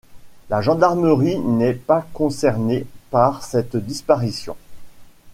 La 0.49 0.61
gendarmerie 0.63 1.37
n'est 1.37 1.75
pas 1.75 2.07
concernée 2.13 2.87
par 3.11 3.43
cette 3.45 3.77
disparition. 3.77 4.57